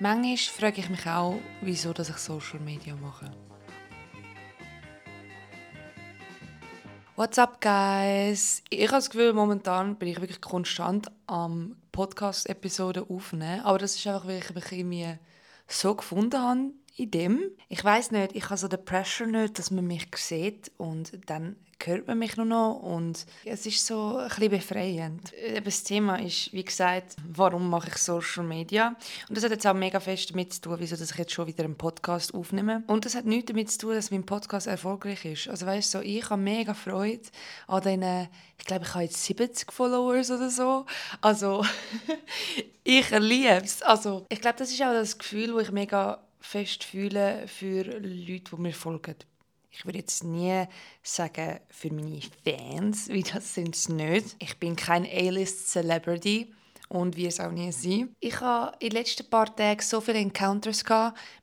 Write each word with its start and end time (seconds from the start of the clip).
Manchmal 0.00 0.36
frage 0.36 0.80
ich 0.80 0.88
mich 0.88 1.04
auch, 1.08 1.40
wieso 1.60 1.92
dass 1.92 2.08
ich 2.08 2.18
Social 2.18 2.60
Media 2.60 2.94
mache. 2.94 3.32
What's 7.16 7.36
up, 7.36 7.60
guys? 7.60 8.62
Ich 8.70 8.82
habe 8.82 8.92
das 8.92 9.10
Gefühl, 9.10 9.32
momentan 9.32 9.96
bin 9.96 10.06
ich 10.06 10.20
wirklich 10.20 10.40
konstant 10.40 11.10
am 11.26 11.74
Podcast-Episoden 11.90 13.10
aufnehmen. 13.10 13.62
Aber 13.62 13.78
das 13.78 13.96
ist 13.96 14.06
einfach, 14.06 14.28
weil 14.28 14.38
ich 14.38 14.54
mich 14.54 14.70
irgendwie 14.70 15.18
so 15.66 15.96
gefunden 15.96 16.40
habe 16.40 16.70
in 16.98 17.10
dem. 17.10 17.50
Ich 17.68 17.84
weiß 17.84 18.10
nicht, 18.10 18.34
ich 18.34 18.44
habe 18.44 18.56
so 18.56 18.68
den 18.68 18.84
Pressure 18.84 19.26
nicht, 19.26 19.58
dass 19.58 19.70
man 19.70 19.86
mich 19.86 20.08
sieht 20.16 20.70
und 20.76 21.12
dann 21.26 21.56
hört 21.84 22.08
man 22.08 22.18
mich 22.18 22.36
nur 22.36 22.46
noch 22.46 22.80
und 22.82 23.24
es 23.44 23.64
ist 23.66 23.86
so 23.86 24.16
ein 24.16 24.28
bisschen 24.28 24.50
befreiend. 24.50 25.32
Das 25.64 25.84
Thema 25.84 26.16
ist, 26.16 26.52
wie 26.52 26.64
gesagt, 26.64 27.16
warum 27.28 27.70
mache 27.70 27.88
ich 27.88 27.96
Social 27.96 28.44
Media? 28.44 28.96
Und 29.28 29.36
das 29.36 29.44
hat 29.44 29.52
jetzt 29.52 29.66
auch 29.66 29.74
mega 29.74 30.00
fest 30.00 30.30
damit 30.30 30.52
zu 30.52 30.60
tun, 30.60 30.76
wieso 30.78 30.96
dass 30.96 31.10
ich 31.10 31.16
jetzt 31.16 31.32
schon 31.32 31.46
wieder 31.46 31.64
einen 31.64 31.76
Podcast 31.76 32.34
aufnehme. 32.34 32.82
Und 32.88 33.04
das 33.04 33.14
hat 33.14 33.26
nichts 33.26 33.46
damit 33.46 33.70
zu 33.70 33.78
tun, 33.78 33.94
dass 33.94 34.10
mein 34.10 34.26
Podcast 34.26 34.66
erfolgreich 34.66 35.24
ist. 35.24 35.48
Also 35.48 35.66
weißt 35.66 35.94
du, 35.94 35.98
so, 35.98 36.04
ich 36.04 36.28
habe 36.28 36.42
mega 36.42 36.74
Freude 36.74 37.22
an 37.68 37.82
diesen, 37.82 38.28
ich 38.58 38.64
glaube, 38.64 38.84
ich 38.84 38.94
habe 38.94 39.04
jetzt 39.04 39.24
70 39.24 39.72
Followers 39.72 40.30
oder 40.30 40.50
so. 40.50 40.84
Also, 41.20 41.64
ich 42.84 43.10
liebe 43.10 43.62
es. 43.62 43.82
Also, 43.82 44.26
ich 44.28 44.40
glaube, 44.40 44.58
das 44.58 44.70
ist 44.70 44.82
auch 44.82 44.92
das 44.92 45.16
Gefühl, 45.16 45.54
das 45.54 45.62
ich 45.62 45.72
mega 45.72 46.18
fest 46.40 46.84
fühle 46.84 47.46
für 47.46 47.84
Leute, 47.84 48.50
die 48.50 48.56
mir 48.56 48.72
folgen. 48.72 49.16
Ich 49.70 49.84
würde 49.84 49.98
jetzt 49.98 50.24
nie 50.24 50.64
sagen 51.02 51.60
für 51.70 51.92
meine 51.92 52.20
Fans, 52.44 53.08
wie 53.08 53.22
das 53.22 53.54
sind 53.54 53.76
es 53.76 53.88
nicht. 53.88 54.36
Ich 54.38 54.58
bin 54.58 54.76
kein 54.76 55.04
A-List-Celebrity 55.04 56.52
und 56.88 57.16
wie 57.16 57.26
es 57.26 57.38
auch 57.38 57.50
nie 57.50 57.70
sein. 57.70 58.14
Ich 58.18 58.40
habe 58.40 58.74
in 58.80 58.90
den 58.90 58.98
letzten 58.98 59.28
paar 59.28 59.54
Tagen 59.54 59.80
so 59.82 60.00
viele 60.00 60.18
Encounters 60.18 60.84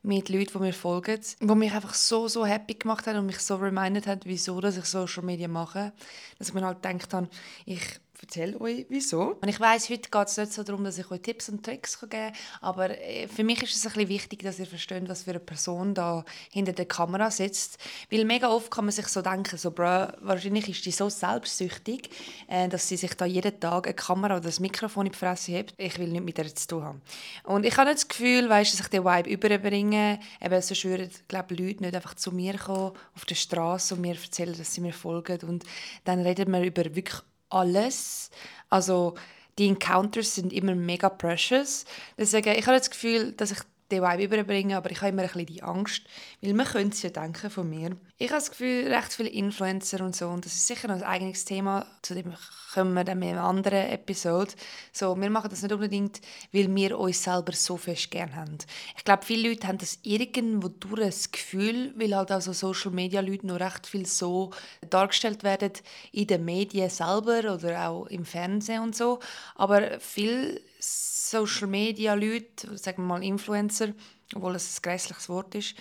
mit 0.01 0.29
Leuten, 0.29 0.51
die 0.53 0.59
mir 0.59 0.73
folgen, 0.73 1.21
die 1.39 1.55
mich 1.55 1.71
einfach 1.71 1.93
so, 1.93 2.27
so 2.27 2.45
happy 2.45 2.73
gemacht 2.73 3.05
haben 3.07 3.19
und 3.19 3.27
mich 3.27 3.39
so 3.39 3.55
reminded 3.55 4.07
haben, 4.07 4.21
wieso 4.25 4.59
dass 4.59 4.77
ich 4.77 4.85
Social 4.85 5.23
Media 5.23 5.47
mache. 5.47 5.93
Dass 6.39 6.49
ich 6.49 6.53
mir 6.53 6.65
halt 6.65 6.81
gedacht 6.81 7.13
habe, 7.13 7.29
ich 7.65 7.99
erzähle 8.21 8.59
euch, 8.59 8.85
wieso. 8.89 9.37
Und 9.41 9.47
ich 9.47 9.59
weiß, 9.59 9.89
heute 9.89 10.09
geht 10.09 10.27
es 10.27 10.37
nicht 10.37 10.53
so 10.53 10.63
darum, 10.63 10.83
dass 10.83 10.97
ich 10.97 11.09
euch 11.11 11.21
Tipps 11.21 11.49
und 11.49 11.63
Tricks 11.63 11.99
geben 11.99 12.09
kann, 12.09 12.33
aber 12.61 12.89
äh, 12.89 13.27
für 13.27 13.43
mich 13.43 13.61
ist 13.63 13.75
es 13.75 13.85
ein 13.85 13.93
bisschen 13.93 14.09
wichtig, 14.09 14.43
dass 14.43 14.59
ihr 14.59 14.65
versteht, 14.65 15.07
was 15.09 15.23
für 15.23 15.31
eine 15.31 15.39
Person 15.39 15.93
da 15.93 16.23
hinter 16.51 16.73
der 16.73 16.85
Kamera 16.85 17.31
sitzt. 17.31 17.77
Weil 18.11 18.25
mega 18.25 18.49
oft 18.49 18.71
kann 18.71 18.85
man 18.85 18.91
sich 18.91 19.07
so 19.07 19.21
denken, 19.21 19.57
so, 19.57 19.71
bro, 19.71 20.07
wahrscheinlich 20.21 20.69
ist 20.69 20.85
die 20.85 20.91
so 20.91 21.09
selbstsüchtig, 21.09 22.09
äh, 22.47 22.67
dass 22.69 22.87
sie 22.87 22.97
sich 22.97 23.13
da 23.13 23.25
jeden 23.25 23.59
Tag 23.59 23.87
eine 23.87 23.93
Kamera 23.93 24.35
oder 24.35 24.45
das 24.45 24.59
Mikrofon 24.59 25.07
in 25.07 25.11
die 25.11 25.17
Fresse 25.17 25.51
hebt. 25.51 25.73
Ich 25.77 25.97
will 25.97 26.09
nichts 26.09 26.25
mit 26.25 26.37
ihr 26.37 26.55
zu 26.55 26.67
tun 26.67 26.83
haben. 26.83 27.01
Und 27.43 27.65
ich 27.65 27.75
habe 27.77 27.89
nicht 27.89 28.03
das 28.03 28.07
Gefühl, 28.07 28.49
weißt, 28.49 28.73
dass 28.73 28.79
ich 28.81 28.87
den 28.87 29.03
Vibe 29.03 29.29
überbringe. 29.29 30.19
Eben, 30.41 30.61
so 30.61 30.75
würden, 30.85 31.09
glaube 31.27 31.55
Leute 31.55 31.83
nicht 31.83 31.95
einfach 31.95 32.15
zu 32.15 32.31
mir 32.31 32.57
kommen 32.57 32.93
auf 33.15 33.25
der 33.25 33.35
Straße 33.35 33.95
und 33.95 34.01
mir 34.01 34.15
erzählen, 34.15 34.55
dass 34.57 34.73
sie 34.73 34.81
mir 34.81 34.93
folgen. 34.93 35.39
Und 35.47 35.63
dann 36.03 36.21
reden 36.21 36.51
wir 36.51 36.61
über 36.61 36.83
wirklich 36.95 37.21
alles. 37.49 38.29
Also 38.69 39.15
die 39.57 39.67
Encounters 39.67 40.35
sind 40.35 40.51
immer 40.51 40.75
mega 40.75 41.09
precious. 41.09 41.85
Deswegen, 42.17 42.49
ich 42.57 42.65
habe 42.67 42.77
das 42.77 42.89
Gefühl, 42.89 43.31
dass 43.33 43.51
ich 43.51 43.59
den 43.91 44.01
Vibe 44.01 44.23
überbringe, 44.23 44.77
aber 44.77 44.91
ich 44.91 44.97
habe 44.97 45.09
immer 45.09 45.21
ein 45.21 45.27
bisschen 45.27 45.45
die 45.45 45.63
Angst, 45.63 46.03
weil 46.41 46.53
man 46.53 46.65
könnte 46.65 46.95
es 46.95 47.03
ja 47.03 47.09
denken 47.09 47.49
von 47.49 47.69
mir. 47.69 47.95
Ich 48.17 48.29
habe 48.29 48.39
das 48.39 48.49
Gefühl, 48.49 48.87
recht 48.93 49.11
viele 49.11 49.27
Influencer 49.27 49.99
und 49.99 50.15
so, 50.15 50.29
und 50.29 50.45
das 50.45 50.53
ist 50.53 50.67
sicher 50.67 50.87
noch 50.87 50.95
ein 50.95 51.03
eigenes 51.03 51.43
Thema, 51.43 51.85
zu 52.01 52.15
dem 52.15 52.33
kommen 52.73 52.93
wir 52.93 53.03
dann 53.03 53.21
in 53.21 53.31
einer 53.31 53.43
anderen 53.43 53.89
Episode. 53.89 54.53
So, 54.93 55.19
wir 55.19 55.29
machen 55.29 55.49
das 55.49 55.63
nicht 55.63 55.73
unbedingt, 55.73 56.21
weil 56.53 56.73
wir 56.73 56.97
uns 56.97 57.21
selber 57.21 57.51
so 57.51 57.75
fest 57.75 58.11
gerne 58.11 58.33
haben. 58.37 58.57
Ich 58.95 59.03
glaube, 59.03 59.25
viele 59.25 59.49
Leute 59.49 59.67
haben 59.67 59.79
das 59.79 59.99
irgendwo 60.03 60.69
durch 60.69 61.01
das 61.01 61.31
Gefühl, 61.31 61.93
weil 61.97 62.15
halt 62.15 62.31
also 62.31 62.53
Social 62.53 62.91
Media 62.91 63.19
Leute 63.19 63.47
noch 63.47 63.59
recht 63.59 63.85
viel 63.85 64.05
so 64.05 64.51
dargestellt 64.89 65.43
werden 65.43 65.73
in 66.13 66.27
den 66.27 66.45
Medien 66.45 66.89
selber 66.89 67.53
oder 67.53 67.89
auch 67.89 68.05
im 68.05 68.23
Fernsehen 68.23 68.81
und 68.81 68.95
so. 68.95 69.19
Aber 69.55 69.99
viele 69.99 70.61
Social 70.79 71.67
Media 71.67 72.13
Leute, 72.13 72.77
sagen 72.77 73.03
wir 73.03 73.07
mal 73.07 73.23
Influencer, 73.25 73.89
obwohl 74.33 74.55
es 74.55 74.77
ein 74.77 74.81
grässliches 74.83 75.27
Wort 75.27 75.53
ist, 75.53 75.75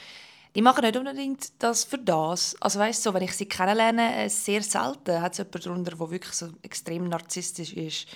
die 0.54 0.62
machen 0.62 0.84
nicht 0.84 0.96
unbedingt 0.96 1.62
das 1.62 1.82
für 1.84 1.98
das. 1.98 2.54
Also 2.60 2.78
weißt 2.78 3.02
so, 3.02 3.12
wenn 3.12 3.22
ich 3.22 3.32
sie 3.32 3.46
kennenlerne, 3.46 4.24
äh, 4.24 4.28
sehr 4.28 4.62
selten 4.62 5.20
hat 5.20 5.32
es 5.32 5.38
jemanden 5.38 5.62
darunter, 5.62 5.96
der 5.96 6.10
wirklich 6.10 6.34
so 6.34 6.48
extrem 6.62 7.08
narzisstisch 7.08 7.72
ist. 7.72 8.06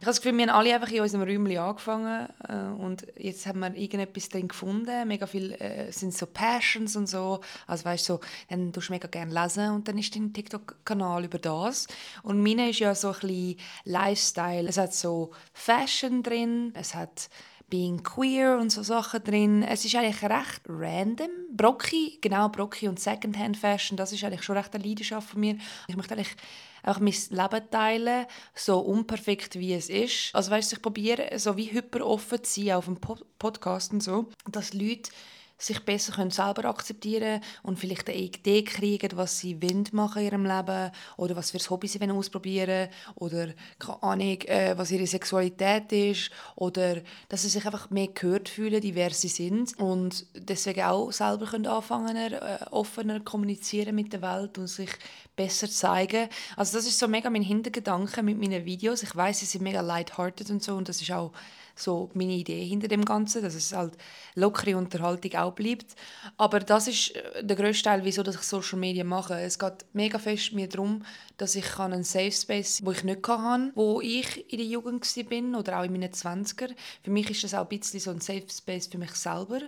Ich 0.00 0.06
habe 0.06 0.12
das 0.12 0.20
Gefühl, 0.22 0.38
wir 0.38 0.46
haben 0.46 0.54
alle 0.54 0.72
einfach 0.72 0.92
in 0.92 1.00
unserem 1.00 1.24
Räumchen 1.24 1.58
angefangen 1.58 2.28
äh, 2.48 2.80
und 2.80 3.04
jetzt 3.16 3.46
haben 3.46 3.58
wir 3.58 3.74
irgendetwas 3.74 4.28
drin 4.28 4.46
gefunden. 4.46 5.08
Mega 5.08 5.26
viel 5.26 5.52
äh, 5.54 5.90
sind 5.90 6.14
so 6.14 6.26
Passions 6.26 6.94
und 6.94 7.08
so. 7.08 7.40
Also 7.66 7.84
weißt 7.84 8.04
so, 8.04 8.20
dann 8.48 8.72
tust 8.72 8.90
du 8.90 8.92
mega 8.92 9.08
gerne 9.08 9.34
lesen 9.34 9.70
und 9.70 9.88
dann 9.88 9.98
ist 9.98 10.14
dein 10.14 10.32
TikTok-Kanal 10.32 11.24
über 11.24 11.38
das. 11.38 11.88
Und 12.22 12.40
meine 12.40 12.70
ist 12.70 12.78
ja 12.78 12.94
so 12.94 13.08
ein 13.08 13.18
bisschen 13.18 13.56
Lifestyle. 13.84 14.68
Es 14.68 14.78
hat 14.78 14.94
so 14.94 15.32
Fashion 15.52 16.22
drin, 16.22 16.72
es 16.76 16.94
hat 16.94 17.28
Being 17.70 18.02
Queer 18.02 18.58
und 18.58 18.70
so 18.70 18.82
Sachen 18.82 19.22
drin. 19.22 19.62
Es 19.62 19.84
ist 19.84 19.94
eigentlich 19.94 20.22
recht 20.22 20.62
random. 20.68 21.28
Brocki, 21.50 22.18
genau, 22.20 22.48
Brocki 22.48 22.88
und 22.88 22.98
Secondhand 22.98 23.56
Fashion, 23.56 23.96
das 23.96 24.12
ist 24.12 24.24
eigentlich 24.24 24.42
schon 24.42 24.56
recht 24.56 24.74
eine 24.74 24.84
Leidenschaft 24.84 25.30
von 25.30 25.40
mir. 25.40 25.58
Ich 25.86 25.96
möchte 25.96 26.14
eigentlich 26.14 26.34
auch 26.82 27.00
mein 27.00 27.14
Leben 27.30 27.70
teilen, 27.70 28.26
so 28.54 28.78
unperfekt 28.78 29.58
wie 29.58 29.74
es 29.74 29.90
ist. 29.90 30.34
Also 30.34 30.50
weißt 30.50 30.72
du, 30.72 30.76
ich 30.76 30.82
probiere 30.82 31.38
so 31.38 31.56
wie 31.56 31.70
hyper 31.70 32.06
offen 32.06 32.42
zu 32.42 32.60
sein 32.62 32.72
auf 32.72 32.86
dem 32.86 32.98
Podcast 33.38 33.92
und 33.92 34.02
so, 34.02 34.28
dass 34.50 34.72
Leute 34.72 35.10
sich 35.58 35.84
besser 35.84 36.12
können 36.12 36.30
selber 36.30 36.66
akzeptieren 36.66 37.40
und 37.64 37.78
vielleicht 37.78 38.08
eine 38.08 38.16
Idee 38.16 38.62
kriegen, 38.62 39.16
was 39.16 39.40
sie 39.40 39.58
machen 39.92 40.20
in 40.20 40.26
ihrem 40.26 40.46
Leben 40.46 40.92
oder 41.16 41.34
was 41.34 41.50
für 41.50 41.58
Hobby 41.58 41.88
sie 41.88 42.00
ausprobieren 42.10 42.88
oder 43.16 43.48
keine 43.78 44.02
Ahnung, 44.02 44.40
äh, 44.42 44.78
was 44.78 44.92
ihre 44.92 45.06
Sexualität 45.06 45.90
ist 45.92 46.30
oder 46.54 47.02
dass 47.28 47.42
sie 47.42 47.48
sich 47.48 47.66
einfach 47.66 47.90
mehr 47.90 48.08
gehört 48.08 48.48
fühlen, 48.48 48.80
divers 48.80 49.20
sie 49.20 49.28
sind 49.28 49.76
und 49.78 50.26
deswegen 50.34 50.82
auch 50.82 51.10
selber 51.10 51.46
können 51.46 51.66
anfangen, 51.66 52.16
äh, 52.16 52.58
offener 52.70 53.20
kommunizieren 53.20 53.96
mit 53.96 54.12
der 54.12 54.22
Welt 54.22 54.58
und 54.58 54.68
sich 54.68 54.90
besser 55.34 55.68
zeigen. 55.68 56.28
Also 56.56 56.78
das 56.78 56.86
ist 56.86 56.98
so 56.98 57.08
mega 57.08 57.30
mein 57.30 57.42
Hintergedanke 57.42 58.22
mit 58.22 58.38
meinen 58.38 58.64
Videos. 58.64 59.02
Ich 59.02 59.14
weiß, 59.14 59.40
sie 59.40 59.46
sind 59.46 59.62
mega 59.62 59.80
lighthearted 59.80 60.50
und 60.50 60.62
so 60.62 60.76
und 60.76 60.88
das 60.88 61.02
ist 61.02 61.10
auch 61.10 61.32
so 61.78 62.10
meine 62.14 62.32
Idee 62.32 62.64
hinter 62.64 62.88
dem 62.88 63.04
Ganzen, 63.04 63.42
dass 63.42 63.54
es 63.54 63.72
halt 63.72 63.94
lockere 64.34 64.76
Unterhaltung 64.76 65.34
auch 65.34 65.52
bleibt. 65.52 65.94
Aber 66.36 66.60
das 66.60 66.88
ist 66.88 67.14
äh, 67.14 67.44
der 67.44 67.56
grösste 67.56 67.84
Teil, 67.84 68.04
wieso 68.04 68.22
ich 68.22 68.36
Social 68.38 68.78
Media 68.78 69.04
mache. 69.04 69.40
Es 69.40 69.58
geht 69.58 69.84
mega 69.92 70.18
fest 70.18 70.52
mir 70.52 70.68
darum, 70.68 71.04
dass 71.36 71.54
ich 71.54 71.78
einen 71.78 72.04
Safe 72.04 72.32
Space, 72.32 72.80
wo 72.84 72.92
ich 72.92 73.04
nicht 73.04 73.26
hatte, 73.26 73.72
wo 73.74 74.00
ich 74.00 74.50
in 74.52 74.58
der 74.58 74.66
Jugend 74.66 75.04
war 75.04 75.60
oder 75.60 75.78
auch 75.80 75.84
in 75.84 75.92
meinen 75.92 76.12
20er. 76.12 76.70
Für 77.02 77.10
mich 77.10 77.30
ist 77.30 77.44
das 77.44 77.54
auch 77.54 77.68
ein 77.68 77.78
bisschen 77.78 78.00
so 78.00 78.10
ein 78.10 78.20
Safe 78.20 78.46
Space 78.50 78.86
für 78.86 78.98
mich 78.98 79.12
selber, 79.12 79.60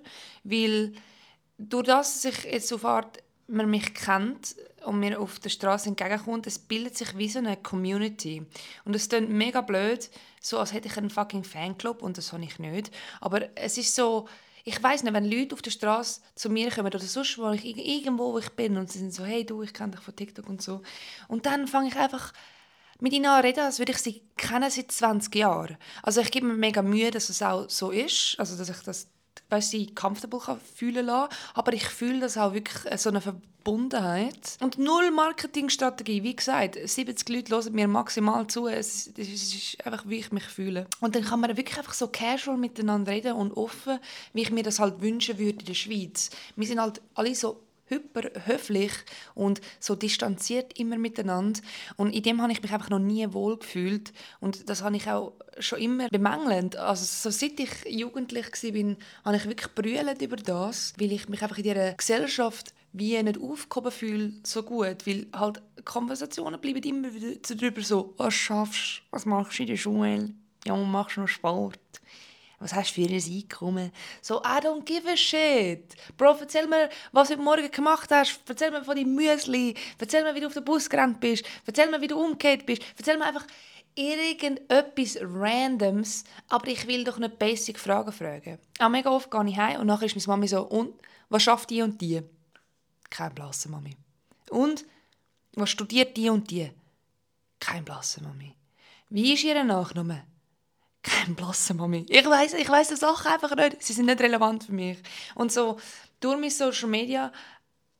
weil 0.44 0.92
durch 1.58 1.86
das, 1.86 2.22
dass 2.22 2.32
ich 2.32 2.44
jetzt 2.44 2.68
so 2.68 2.82
Art 2.82 3.22
man 3.50 3.68
mich 3.68 3.94
kennt 3.94 4.54
und 4.84 4.98
mir 4.98 5.20
auf 5.20 5.38
der 5.38 5.50
Straße 5.50 5.88
entgegenkommt, 5.88 6.46
es 6.46 6.58
bildet 6.58 6.96
sich 6.96 7.16
wie 7.16 7.28
so 7.28 7.38
eine 7.38 7.56
Community. 7.56 8.46
Und 8.84 8.94
es 8.94 9.08
klingt 9.08 9.30
mega 9.30 9.60
blöd, 9.60 10.10
so 10.40 10.58
als 10.58 10.72
hätte 10.72 10.88
ich 10.88 10.96
einen 10.96 11.10
fucking 11.10 11.44
Fanclub 11.44 12.02
und 12.02 12.18
das 12.18 12.32
habe 12.32 12.44
ich 12.44 12.58
nicht. 12.58 12.90
Aber 13.20 13.56
es 13.56 13.78
ist 13.78 13.94
so, 13.94 14.28
ich 14.64 14.82
weiß 14.82 15.02
nicht, 15.02 15.12
wenn 15.14 15.30
Leute 15.30 15.54
auf 15.54 15.62
der 15.62 15.70
Straße 15.70 16.20
zu 16.34 16.50
mir 16.50 16.70
kommen 16.70 16.86
oder 16.86 16.98
sonst 16.98 17.38
wo 17.38 17.50
ich 17.50 17.64
irgendwo 17.64 18.32
wo 18.32 18.38
ich 18.38 18.50
bin 18.50 18.76
und 18.76 18.90
sie 18.90 18.98
sind 18.98 19.14
so, 19.14 19.24
hey 19.24 19.44
du, 19.44 19.62
ich 19.62 19.72
kenne 19.72 19.92
dich 19.92 20.00
von 20.00 20.14
TikTok 20.14 20.48
und 20.48 20.62
so. 20.62 20.82
Und 21.28 21.46
dann 21.46 21.66
fange 21.66 21.88
ich 21.88 21.96
einfach 21.96 22.32
mit 23.00 23.12
ihnen 23.12 23.26
an 23.26 23.42
reden, 23.42 23.60
als 23.60 23.78
würde 23.78 23.92
ich 23.92 23.98
sie 23.98 24.22
kennen 24.36 24.70
seit 24.70 24.92
20 24.92 25.34
Jahren. 25.34 25.76
Also 26.02 26.20
ich 26.20 26.30
gebe 26.30 26.46
mir 26.46 26.54
mega 26.54 26.82
Mühe, 26.82 27.10
dass 27.10 27.30
es 27.30 27.42
auch 27.42 27.68
so 27.70 27.90
ist, 27.90 28.36
also 28.38 28.56
dass 28.56 28.68
ich 28.68 28.82
das 28.82 29.08
weißt, 29.50 29.70
sie 29.70 29.94
comfortable 29.94 30.40
kann 30.40 30.60
fühlen 30.60 31.06
lassen. 31.06 31.32
Aber 31.54 31.72
ich 31.72 31.86
fühle 31.86 32.20
das 32.20 32.38
auch 32.38 32.54
wirklich 32.54 32.78
so 32.98 33.10
eine 33.10 33.20
Verbundenheit. 33.20 34.56
Und 34.60 34.78
null 34.78 35.10
Marketingstrategie. 35.10 36.22
Wie 36.22 36.36
gesagt, 36.36 36.78
70 36.82 37.28
Leute 37.28 37.54
hören 37.54 37.72
mir 37.72 37.88
maximal 37.88 38.46
zu. 38.46 38.68
Es, 38.68 39.08
ist 39.08 39.84
einfach, 39.84 40.04
wie 40.06 40.18
ich 40.18 40.32
mich 40.32 40.44
fühle. 40.44 40.86
Und 41.00 41.14
dann 41.14 41.24
kann 41.24 41.40
man 41.40 41.56
wirklich 41.56 41.78
einfach 41.78 41.94
so 41.94 42.08
casual 42.08 42.56
miteinander 42.56 43.12
reden 43.12 43.34
und 43.34 43.52
offen, 43.52 43.98
wie 44.32 44.42
ich 44.42 44.50
mir 44.50 44.62
das 44.62 44.78
halt 44.78 45.00
wünschen 45.00 45.38
würde 45.38 45.60
in 45.60 45.66
der 45.66 45.74
Schweiz. 45.74 46.30
Wir 46.56 46.66
sind 46.66 46.80
halt 46.80 47.00
alle 47.14 47.34
so 47.34 47.60
hyper 47.90 48.30
höflich 48.46 48.92
und 49.34 49.60
so 49.78 49.94
distanziert 49.94 50.78
immer 50.78 50.96
miteinander. 50.96 51.60
Und 51.96 52.14
in 52.14 52.22
dem 52.22 52.40
habe 52.40 52.52
ich 52.52 52.62
mich 52.62 52.72
einfach 52.72 52.88
noch 52.88 52.98
nie 52.98 53.26
wohl 53.32 53.58
gefühlt. 53.58 54.12
Und 54.40 54.68
das 54.70 54.82
habe 54.82 54.96
ich 54.96 55.08
auch 55.10 55.34
schon 55.58 55.80
immer 55.80 56.08
bemängelt. 56.08 56.76
Also 56.76 57.04
so 57.04 57.30
seit 57.30 57.60
ich 57.60 57.70
jugendlich 57.88 58.46
war, 58.46 58.96
habe 59.24 59.36
ich 59.36 59.46
wirklich 59.46 59.74
brüllt 59.74 60.22
über 60.22 60.36
das, 60.36 60.94
weil 60.98 61.12
ich 61.12 61.28
mich 61.28 61.42
einfach 61.42 61.58
in 61.58 61.64
dieser 61.64 61.92
Gesellschaft 61.92 62.72
wie 62.92 63.22
nicht 63.22 63.40
aufgehoben 63.40 63.92
fühle, 63.92 64.32
so 64.42 64.62
gut. 64.62 65.06
Weil 65.06 65.26
halt 65.32 65.62
Konversationen 65.84 66.60
bleiben 66.60 66.82
immer 66.82 67.14
wieder 67.14 67.36
darüber 67.36 67.82
so, 67.82 68.14
was 68.16 68.34
schaffst 68.34 68.98
du, 68.98 69.02
was 69.12 69.26
machst 69.26 69.58
du 69.58 69.62
in 69.62 69.68
der 69.68 69.76
Schule, 69.76 70.30
ja, 70.64 70.76
machst 70.76 71.16
du 71.16 71.20
noch 71.20 71.28
Sport 71.28 71.78
Was 72.60 72.74
hast 72.74 72.94
du 72.96 73.02
für 73.02 73.08
ein 73.08 73.14
Einkommen? 73.14 73.90
So, 74.20 74.42
I 74.42 74.60
don't 74.60 74.84
give 74.84 75.10
a 75.10 75.16
shit. 75.16 75.96
Bro, 76.18 76.36
erzähl 76.40 76.66
mir, 76.66 76.90
was 77.10 77.28
du 77.28 77.34
heute 77.34 77.42
Morgen 77.42 77.70
gemacht 77.70 78.10
hast. 78.10 78.38
Erzähl 78.46 78.70
mir 78.70 78.84
von 78.84 78.94
deinem 78.94 79.14
Müsli. 79.14 79.74
Erzähl 79.98 80.22
mir, 80.22 80.34
wie 80.34 80.40
du 80.40 80.46
auf 80.46 80.52
den 80.52 80.64
Bus 80.64 80.88
gerannt 80.88 81.20
bist. 81.20 81.42
Erzähl 81.64 81.90
mir, 81.90 82.02
wie 82.02 82.06
du 82.06 82.22
umgekehrt 82.22 82.66
bist. 82.66 82.82
Erzähl 82.98 83.16
mir 83.16 83.24
einfach 83.24 83.46
irgendetwas 83.94 85.18
Randoms, 85.20 86.24
aber 86.48 86.68
ich 86.68 86.86
will 86.86 87.02
doch 87.02 87.18
nicht 87.18 87.38
basic 87.38 87.78
Fragen 87.78 88.12
fragen. 88.12 88.58
Auch 88.78 88.88
mega 88.88 89.10
oft 89.10 89.30
gehe 89.30 89.48
ich 89.48 89.56
heim 89.56 89.80
und 89.80 89.86
nachher 89.86 90.06
ist 90.06 90.16
meine 90.16 90.26
Mami 90.26 90.48
so, 90.48 90.62
und, 90.62 90.94
was 91.28 91.42
schafft 91.42 91.70
die 91.70 91.82
und 91.82 92.00
die? 92.00 92.22
Kein 93.08 93.34
Blassen, 93.34 93.72
Mami. 93.72 93.96
Und, 94.50 94.84
was 95.54 95.70
studiert 95.70 96.16
die 96.16 96.30
und 96.30 96.50
die? 96.50 96.70
Kein 97.58 97.84
Blassen, 97.84 98.24
Mami. 98.24 98.54
Wie 99.08 99.32
ist 99.32 99.44
ihr 99.44 99.64
Nachname? 99.64 100.24
Kein 101.02 101.34
Blassen, 101.34 101.78
Mami. 101.78 102.04
Ich 102.08 102.26
weiß, 102.26 102.54
ich 102.54 102.68
weiß 102.68 102.88
die 102.88 102.96
Sachen 102.96 103.32
einfach 103.32 103.56
nicht. 103.56 103.82
Sie 103.82 103.92
sind 103.92 104.06
nicht 104.06 104.20
relevant 104.20 104.64
für 104.64 104.72
mich. 104.72 104.98
Und 105.34 105.50
so, 105.50 105.78
durch 106.20 106.36
meine 106.36 106.50
Social 106.50 106.88
Media 106.88 107.32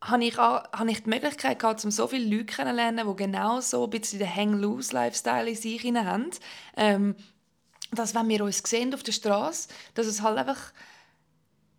habe 0.02 0.24
ich, 0.24 0.38
auch, 0.38 0.64
habe 0.72 0.90
ich 0.90 1.02
die 1.02 1.10
Möglichkeit 1.10 1.58
gehabt, 1.58 1.84
um 1.84 1.90
so 1.90 2.06
viele 2.06 2.24
Leute 2.24 2.46
kennenzulernen, 2.46 3.06
die 3.06 3.16
genau 3.16 3.60
so 3.60 3.84
ein 3.84 3.90
bisschen 3.90 4.18
den 4.18 4.34
Hang-Loose-Lifestyle 4.34 5.48
in 5.48 5.56
sich 5.56 5.84
haben. 5.84 6.30
Ähm, 6.76 7.16
dass, 7.92 8.14
wenn 8.14 8.28
wir 8.28 8.44
uns 8.44 8.62
sehen 8.64 8.94
auf 8.94 9.02
der 9.02 9.12
Straße, 9.12 9.68
dass 9.94 10.06
es 10.06 10.22
halt 10.22 10.38
einfach 10.38 10.72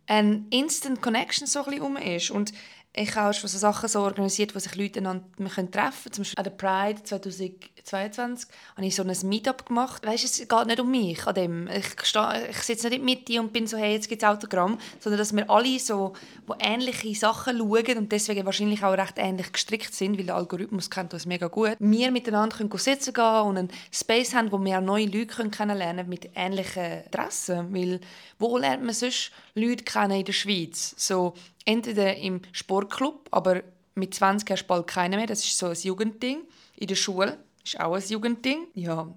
ein 0.06 0.46
Instant 0.50 1.00
Connection 1.00 1.46
so 1.46 1.60
ein 1.60 1.64
bisschen 1.66 1.82
um 1.82 1.96
ist. 1.96 2.30
Und 2.30 2.52
ich 2.94 3.16
habe 3.16 3.32
schon 3.32 3.48
so 3.48 3.56
Sachen 3.56 3.88
so 3.88 4.00
organisiert, 4.00 4.54
wo 4.54 4.58
sich 4.58 4.74
Leute 4.74 5.02
treffen 5.02 5.70
können. 5.70 5.92
Zum 6.12 6.24
Beispiel 6.24 6.38
an 6.38 6.44
der 6.44 6.50
Pride 6.50 7.02
2022 7.02 8.48
habe 8.76 8.86
ich 8.86 8.94
so 8.94 9.02
ein 9.02 9.16
Meetup 9.24 9.64
gemacht. 9.64 10.06
Weißt, 10.06 10.24
es 10.24 10.46
geht 10.46 10.66
nicht 10.66 10.78
um 10.78 10.90
mich 10.90 11.26
an 11.26 11.34
dem. 11.34 11.68
Ich, 11.68 11.86
ich 11.86 12.58
sitze 12.58 12.88
nicht 12.90 13.00
in 13.00 13.06
der 13.06 13.16
Mitte 13.16 13.40
und 13.40 13.52
bin 13.54 13.66
so, 13.66 13.78
hey, 13.78 13.94
jetzt 13.94 14.10
gibt 14.10 14.22
es 14.22 14.28
Autogramm, 14.28 14.78
sondern 15.00 15.18
dass 15.18 15.34
wir 15.34 15.48
alle 15.48 15.78
so, 15.78 16.12
wo 16.46 16.54
ähnliche 16.60 17.14
Sachen 17.14 17.56
schauen 17.56 17.96
und 17.96 18.12
deswegen 18.12 18.44
wahrscheinlich 18.44 18.84
auch 18.84 18.92
recht 18.92 19.14
ähnlich 19.16 19.50
gestrickt 19.50 19.94
sind, 19.94 20.18
weil 20.18 20.26
der 20.26 20.36
Algorithmus 20.36 20.90
kennt 20.90 21.14
uns 21.14 21.24
mega 21.24 21.46
gut. 21.46 21.76
Wir 21.78 22.10
miteinander 22.10 22.58
können 22.58 22.70
sitzen 22.76 23.14
gehen 23.14 23.42
und 23.42 23.56
einen 23.56 23.68
Space 23.90 24.34
haben, 24.34 24.52
wo 24.52 24.62
wir 24.62 24.78
auch 24.78 24.82
neue 24.82 25.06
Leute 25.06 25.48
kennenlernen 25.48 25.96
können 25.96 26.08
mit 26.10 26.28
ähnlichen 26.34 27.04
Interessen. 27.04 27.74
Weil 27.74 28.00
wo 28.38 28.58
lernt 28.58 28.84
man 28.84 28.94
sonst 28.94 29.30
Leute 29.54 29.84
kennen 29.84 30.18
in 30.18 30.24
der 30.26 30.32
Schweiz? 30.32 30.94
So, 30.98 31.32
entweder 31.64 32.16
im 32.16 32.42
Sportclub, 32.52 33.28
aber 33.30 33.62
mit 33.94 34.14
20 34.14 34.50
hast 34.50 34.62
du 34.62 34.68
bald 34.68 34.86
keinen 34.86 35.16
mehr. 35.16 35.26
Das 35.26 35.44
ist 35.44 35.58
so 35.58 35.66
ein 35.66 35.76
Jugendding. 35.76 36.42
In 36.76 36.86
der 36.86 36.94
Schule 36.94 37.38
ist 37.64 37.78
auch 37.80 37.94
ein 37.94 38.02
Jugendding. 38.02 38.68
Ja, 38.74 39.08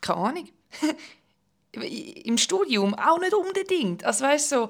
keine 0.00 0.18
Ahnung. 0.18 0.48
Im 1.74 2.36
Studium 2.36 2.94
auch 2.94 3.18
nicht 3.18 3.32
unbedingt. 3.32 4.04
Also 4.04 4.26
weißt 4.26 4.50
so, 4.50 4.68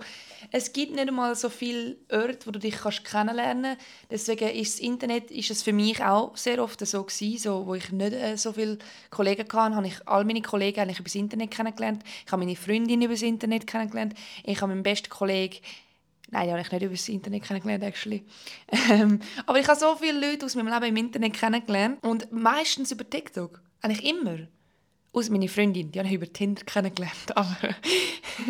es 0.52 0.72
gibt 0.72 0.92
nicht 0.92 1.08
einmal 1.08 1.34
so 1.34 1.48
viele 1.48 1.96
Orte, 2.08 2.46
wo 2.46 2.52
du 2.52 2.60
dich 2.60 2.76
kannst 2.76 3.04
kennenlernen 3.04 3.76
kannst. 3.76 3.86
Deswegen 4.10 4.50
ist 4.50 4.74
das 4.74 4.80
Internet 4.80 5.30
ist 5.32 5.50
es 5.50 5.64
für 5.64 5.72
mich 5.72 6.00
auch 6.02 6.36
sehr 6.36 6.62
oft 6.62 6.86
so 6.86 7.02
gewesen, 7.02 7.38
so, 7.38 7.66
wo 7.66 7.74
ich 7.74 7.90
nicht 7.90 8.12
äh, 8.12 8.36
so 8.36 8.52
viele 8.52 8.78
Kollegen 9.10 9.42
hatte, 9.42 9.74
habe 9.74 9.86
ich 9.88 10.06
all 10.06 10.24
meine 10.24 10.42
Kollegen 10.42 10.78
eigentlich 10.78 11.00
über 11.00 11.08
das 11.08 11.16
Internet 11.16 11.50
kennengelernt. 11.50 12.04
Ich 12.24 12.30
habe 12.30 12.44
meine 12.44 12.54
Freundin 12.54 13.02
über 13.02 13.14
das 13.14 13.22
Internet 13.22 13.66
kennengelernt. 13.66 14.14
Ich 14.44 14.60
habe 14.60 14.72
meinen 14.72 14.84
besten 14.84 15.08
Kollegen 15.08 15.56
Nein, 16.32 16.46
die 16.46 16.52
habe 16.52 16.62
ich 16.62 16.72
nicht 16.72 16.82
über 16.82 16.94
das 16.94 17.08
Internet 17.10 17.42
kennengelernt, 17.44 17.84
actually. 17.84 18.24
Ähm, 18.90 19.20
aber 19.46 19.60
ich 19.60 19.68
habe 19.68 19.78
so 19.78 19.94
viele 19.96 20.18
Leute 20.18 20.46
aus 20.46 20.54
meinem 20.54 20.68
Leben 20.68 20.84
im 20.86 20.96
Internet 20.96 21.34
kennengelernt 21.34 22.02
und 22.02 22.32
meistens 22.32 22.90
über 22.90 23.08
TikTok. 23.08 23.60
Eigentlich 23.82 24.04
immer. 24.04 24.38
Aus 25.12 25.28
meiner 25.28 25.48
Freundin, 25.48 25.92
die 25.92 25.98
habe 25.98 26.08
ich 26.08 26.14
über 26.14 26.32
Tinder 26.32 26.62
kennengelernt. 26.64 27.14
Aber, 27.36 27.54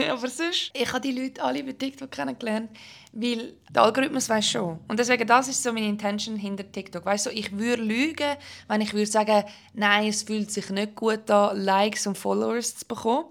aber 0.08 0.29
sonst, 0.29 0.70
ich 0.75 0.93
habe 0.93 1.00
die 1.00 1.11
Leute 1.11 1.43
alle 1.43 1.58
über 1.58 1.76
TikTok 1.76 2.08
kennengelernt, 2.12 2.70
weil 3.12 3.55
der 3.69 3.82
Algorithmus 3.82 4.29
weiß 4.29 4.49
schon. 4.49 4.79
Und 4.87 5.00
deswegen, 5.00 5.26
das 5.26 5.49
ist 5.49 5.61
so 5.61 5.73
meine 5.73 5.88
Intention 5.88 6.37
hinter 6.37 6.70
TikTok. 6.70 7.05
Weißt 7.05 7.26
du, 7.26 7.31
ich 7.31 7.50
würde 7.58 7.82
lügen, 7.82 8.37
wenn 8.69 8.81
ich 8.81 8.94
würde 8.94 9.06
sagen, 9.06 9.43
nein, 9.75 10.06
es 10.06 10.23
fühlt 10.23 10.52
sich 10.52 10.70
nicht 10.70 10.94
gut 10.94 11.29
an, 11.32 11.58
Likes 11.61 12.06
und 12.06 12.17
Followers 12.17 12.76
zu 12.76 12.87
bekommen. 12.87 13.25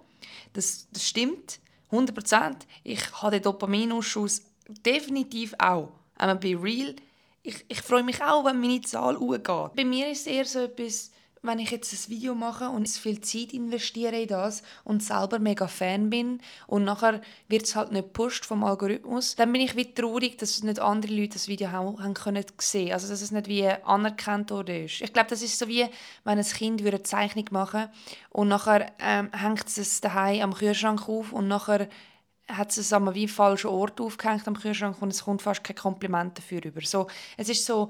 Das, 0.51 0.89
das 0.91 1.07
stimmt. 1.07 1.60
100%. 1.91 2.55
Ich 2.83 3.21
habe 3.21 3.31
den 3.31 3.43
Dopaminausschuss 3.43 4.43
definitiv 4.67 5.53
auch. 5.57 5.89
I'm 6.17 6.35
be 6.35 6.61
real. 6.61 6.95
Ich, 7.43 7.65
ich 7.67 7.81
freue 7.81 8.03
mich 8.03 8.21
auch, 8.21 8.45
wenn 8.45 8.59
meine 8.59 8.81
Zahl 8.81 9.17
hochgeht. 9.17 9.75
Bei 9.75 9.83
mir 9.83 10.09
ist 10.11 10.21
es 10.21 10.27
eher 10.27 10.45
so 10.45 10.59
etwas, 10.59 11.11
wenn 11.43 11.59
ich 11.59 11.71
jetzt 11.71 11.91
ein 11.91 12.09
Video 12.11 12.35
mache 12.35 12.69
und 12.69 12.87
viel 12.87 13.19
Zeit 13.21 13.53
investiere 13.53 14.21
in 14.21 14.27
das 14.27 14.61
und 14.83 15.01
selber 15.01 15.39
mega 15.39 15.67
Fan 15.67 16.09
bin 16.09 16.39
und 16.67 16.83
nachher 16.83 17.21
wird 17.47 17.63
es 17.63 17.75
halt 17.75 17.91
nicht 17.91 18.13
gepusht 18.13 18.45
vom 18.45 18.63
Algorithmus, 18.63 19.35
dann 19.35 19.51
bin 19.51 19.61
ich 19.61 19.75
wie 19.75 19.91
traurig, 19.93 20.37
dass 20.37 20.61
nicht 20.61 20.79
andere 20.79 21.13
Leute 21.13 21.33
das 21.33 21.47
Video 21.47 21.71
haben, 21.71 22.01
haben 22.01 22.13
können 22.13 22.45
sehen. 22.59 22.93
Also 22.93 23.07
dass 23.07 23.21
es 23.21 23.31
nicht 23.31 23.47
wie 23.47 23.67
anerkannt 23.67 24.51
wurde. 24.51 24.83
Ich 24.83 25.13
glaube, 25.13 25.29
das 25.29 25.41
ist 25.41 25.57
so 25.57 25.67
wie, 25.67 25.87
wenn 26.23 26.37
ein 26.37 26.45
Kind 26.45 26.81
eine 26.81 27.03
Zeichnung 27.03 27.45
machen 27.49 27.89
und 28.29 28.47
nachher 28.47 28.91
ähm, 28.99 29.31
hängt 29.33 29.65
es 29.65 30.01
daheim 30.01 30.41
am 30.41 30.53
Kühlschrank 30.53 31.09
auf 31.09 31.33
und 31.33 31.47
nachher 31.47 31.89
hat 32.47 32.77
es 32.77 32.93
an 32.93 33.13
wie 33.15 33.27
falschen 33.27 33.69
Ort 33.69 33.99
aufgehängt 33.99 34.47
am 34.47 34.59
Kühlschrank 34.59 35.01
und 35.01 35.11
es 35.11 35.23
kommt 35.23 35.41
fast 35.41 35.63
kein 35.63 35.75
Kompliment 35.75 36.37
dafür 36.37 36.63
über. 36.63 36.81
So, 36.81 37.07
es 37.37 37.49
ist 37.49 37.65
so, 37.65 37.89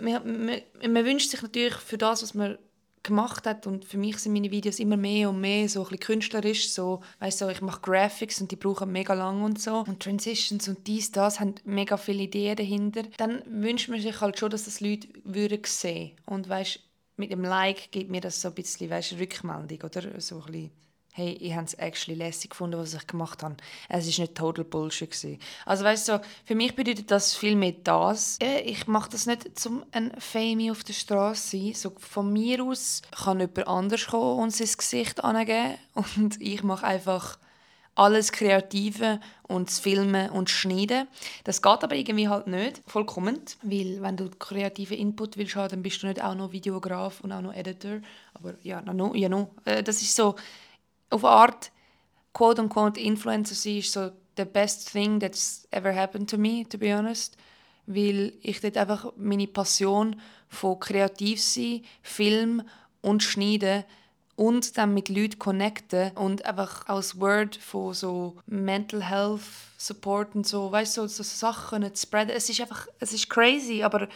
man, 0.00 0.46
man, 0.46 0.60
man 0.92 1.04
wünscht 1.04 1.30
sich 1.30 1.42
natürlich 1.42 1.74
für 1.74 1.98
das, 1.98 2.22
was 2.22 2.34
man 2.34 2.58
gemacht 3.02 3.46
hat. 3.46 3.66
Und 3.66 3.84
für 3.84 3.98
mich 3.98 4.18
sind 4.18 4.32
meine 4.32 4.50
Videos 4.50 4.78
immer 4.78 4.96
mehr 4.96 5.30
und 5.30 5.40
mehr 5.40 5.68
so 5.68 5.80
ein 5.80 5.84
bisschen 5.84 6.00
künstlerisch 6.00 6.70
so 6.70 7.00
weißt 7.18 7.38
so 7.38 7.48
ich 7.48 7.60
mache 7.60 7.80
Graphics 7.80 8.40
und 8.40 8.50
die 8.50 8.56
brauchen 8.56 8.92
mega 8.92 9.14
lang 9.14 9.42
und 9.42 9.60
so. 9.60 9.84
Und 9.86 10.02
Transitions 10.02 10.68
und 10.68 10.86
dies 10.86 11.12
das 11.12 11.40
haben 11.40 11.54
mega 11.64 11.96
viele 11.96 12.24
Ideen 12.24 12.56
dahinter. 12.56 13.02
Dann 13.16 13.42
wünscht 13.46 13.88
man 13.88 14.00
sich 14.00 14.20
halt 14.20 14.38
schon 14.38 14.50
dass 14.50 14.64
das 14.64 14.80
Leute 14.80 15.08
würden 15.24 15.60
sehen. 15.64 16.12
Und 16.26 16.48
weißt 16.48 16.80
mit 17.16 17.30
dem 17.30 17.44
Like 17.44 17.90
gibt 17.90 18.10
mir 18.10 18.20
das 18.20 18.40
so 18.40 18.48
ein 18.48 18.54
bisschen 18.54 18.90
weißt 18.90 19.18
Rückmeldung 19.18 19.82
oder? 19.82 20.20
So 20.20 20.40
ein 20.40 20.52
bisschen 20.52 20.70
hey, 21.12 21.32
ich 21.40 21.54
habe 21.54 21.64
es 21.64 21.74
actually 21.74 22.18
lässig 22.18 22.50
gefunden, 22.50 22.78
was 22.78 22.94
ich 22.94 23.06
gemacht 23.06 23.42
habe. 23.42 23.56
Es 23.88 24.06
war 24.06 24.24
nicht 24.24 24.34
total 24.34 24.64
Bullshit. 24.64 25.10
Gewesen. 25.10 25.38
Also 25.66 25.84
weißt 25.84 26.08
du, 26.08 26.20
für 26.44 26.54
mich 26.54 26.74
bedeutet 26.74 27.10
das 27.10 27.34
viel 27.34 27.56
mehr 27.56 27.74
das. 27.84 28.38
Ich 28.64 28.86
mache 28.86 29.10
das 29.10 29.26
nicht, 29.26 29.48
um 29.66 29.84
ein 29.92 30.12
Fame 30.18 30.70
auf 30.70 30.84
der 30.84 30.92
Straße 30.92 31.56
sein. 31.56 31.74
So, 31.74 31.92
von 31.98 32.32
mir 32.32 32.62
aus 32.64 33.02
kann 33.10 33.40
jemand 33.40 33.66
anders 33.66 34.06
kommen 34.06 34.40
und 34.40 34.54
sein 34.54 34.68
Gesicht 34.76 35.22
angeben 35.24 35.74
und 35.94 36.40
ich 36.40 36.62
mache 36.62 36.86
einfach 36.86 37.38
alles 37.96 38.32
Kreative 38.32 39.20
und 39.42 39.68
das 39.68 39.78
Filmen 39.78 40.30
und 40.30 40.48
das 40.48 40.56
Schneiden. 40.56 41.08
Das 41.44 41.60
geht 41.60 41.84
aber 41.84 41.94
irgendwie 41.94 42.28
halt 42.28 42.46
nicht 42.46 42.80
vollkommen, 42.86 43.40
weil 43.62 44.00
wenn 44.00 44.16
du 44.16 44.30
kreativen 44.30 44.96
Input 44.96 45.36
willst 45.36 45.56
haben, 45.56 45.68
dann 45.68 45.82
bist 45.82 46.02
du 46.02 46.06
nicht 46.06 46.22
auch 46.22 46.34
noch 46.34 46.52
Videograf 46.52 47.20
und 47.20 47.32
auch 47.32 47.42
noch 47.42 47.52
Editor. 47.52 48.00
Aber 48.34 48.54
ja, 48.62 48.80
no, 48.80 49.14
ja, 49.14 49.28
no. 49.28 49.50
Äh, 49.64 49.82
das 49.82 50.00
ist 50.00 50.16
so 50.16 50.36
auf 51.10 51.24
eine 51.24 51.34
Art 51.34 51.72
quote 52.32 52.62
unquote 52.62 53.00
Influencer 53.00 53.54
sein 53.54 53.78
ist 53.78 53.92
so 53.92 54.10
the 54.36 54.44
best 54.44 54.90
thing 54.92 55.20
that's 55.20 55.66
ever 55.70 55.94
happened 55.94 56.30
to 56.30 56.38
me, 56.38 56.64
to 56.68 56.78
be 56.78 56.96
honest. 56.96 57.36
Weil 57.86 58.32
ich 58.42 58.60
dort 58.60 58.76
einfach 58.76 59.12
meine 59.16 59.48
Passion 59.48 60.20
von 60.48 60.78
kreativ 60.78 61.42
sein, 61.42 61.82
Film 62.02 62.62
und 63.00 63.22
Schneiden 63.22 63.84
und 64.36 64.78
dann 64.78 64.94
mit 64.94 65.08
Leuten 65.08 65.38
connecten 65.38 66.12
und 66.12 66.44
einfach 66.46 66.86
als 66.88 67.20
Word 67.20 67.56
von 67.56 67.92
so 67.92 68.36
Mental 68.46 69.02
Health 69.02 69.42
Support 69.76 70.34
und 70.34 70.46
so, 70.46 70.70
weißt 70.70 70.98
du, 70.98 71.02
so, 71.02 71.22
so 71.22 71.22
Sachen 71.22 71.94
zu 71.94 72.06
spreaden. 72.06 72.34
Es 72.34 72.48
ist 72.48 72.60
einfach, 72.60 72.86
es 72.98 73.12
ist 73.12 73.30
crazy, 73.30 73.82
aber 73.82 74.08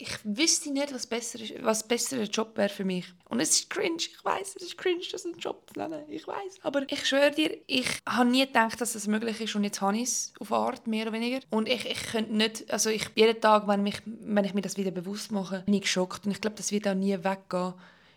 ich 0.00 0.16
wüsste 0.22 0.70
nicht, 0.70 0.94
was 0.94 1.08
besser 1.08 1.40
ist, 1.40 1.54
was 1.62 1.86
besserer 1.86 2.22
Job 2.22 2.56
wäre 2.56 2.68
für 2.68 2.84
mich. 2.84 3.04
Und 3.28 3.40
es 3.40 3.50
ist 3.50 3.68
cringe, 3.68 3.96
ich 3.98 4.24
weiß, 4.24 4.54
es 4.54 4.62
ist 4.62 4.78
cringe, 4.78 5.02
das 5.10 5.26
einen 5.26 5.38
Job 5.38 5.68
zu 5.72 5.80
nennen, 5.80 6.04
ich 6.08 6.26
weiß. 6.26 6.60
Aber 6.62 6.82
ich 6.88 7.04
schwöre 7.04 7.32
dir, 7.32 7.58
ich 7.66 7.88
habe 8.08 8.30
nie 8.30 8.46
gedacht, 8.46 8.80
dass 8.80 8.92
das 8.92 9.08
möglich 9.08 9.40
ist 9.40 9.56
und 9.56 9.64
jetzt 9.64 9.80
habe 9.80 9.96
ich 9.96 10.04
es 10.04 10.32
auf 10.38 10.52
Art, 10.52 10.86
mehr 10.86 11.02
oder 11.02 11.12
weniger. 11.14 11.40
Und 11.50 11.68
ich, 11.68 11.84
ich 11.84 12.00
könnte 12.04 12.32
nicht, 12.32 12.70
also 12.70 12.90
ich, 12.90 13.10
jeden 13.16 13.40
Tag, 13.40 13.66
wenn, 13.66 13.82
mich, 13.82 14.00
wenn 14.06 14.44
ich 14.44 14.54
mir 14.54 14.62
das 14.62 14.76
wieder 14.76 14.92
bewusst 14.92 15.32
mache, 15.32 15.64
bin 15.66 15.74
ich 15.74 15.82
geschockt. 15.82 16.26
Und 16.26 16.30
ich 16.30 16.40
glaube, 16.40 16.56
das 16.56 16.70
wird 16.70 16.86
auch 16.86 16.94
nie 16.94 17.18
weggehen, 17.24 17.74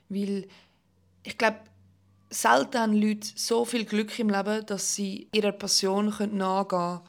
weil 0.09 0.47
ich 1.23 1.37
glaube, 1.37 1.61
selten 2.29 2.79
haben 2.79 2.93
Leute 2.93 3.27
so 3.35 3.65
viel 3.65 3.85
Glück 3.85 4.17
im 4.19 4.29
Leben, 4.29 4.65
dass 4.67 4.93
sie 4.93 5.29
ihrer 5.33 5.51
Passion 5.51 6.05
nachgehen 6.07 6.37
können 6.37 7.01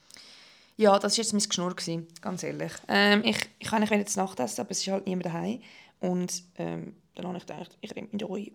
ja, 0.83 0.99
das 0.99 1.17
war 1.17 1.23
jetzt 1.23 1.33
mein 1.33 1.43
Geschnurr, 1.43 1.75
ganz 2.21 2.43
ehrlich. 2.43 2.73
Ähm, 2.89 3.23
ich, 3.25 3.39
ich 3.59 3.69
kann 3.69 3.81
nicht 3.81 3.93
jetzt 3.93 4.17
Nacht 4.17 4.41
essen, 4.41 4.61
aber 4.61 4.71
es 4.73 4.81
ist 4.81 4.89
halt 4.89 5.07
niemand 5.07 5.27
daheim. 5.27 5.61
Und 6.01 6.43
ähm, 6.57 6.97
dann 7.15 7.27
habe 7.27 7.39
ich 7.39 7.47
gedacht, 7.47 7.79
ich 7.81 7.95
nehme 7.95 8.09
mit 8.11 8.23
euch, 8.25 8.53